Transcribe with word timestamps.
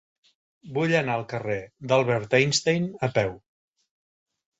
Vull 0.77 0.93
anar 0.99 1.17
al 1.19 1.25
carrer 1.33 1.57
d'Albert 1.91 2.33
Einstein 2.39 2.87
a 3.09 3.11
peu. 3.19 3.37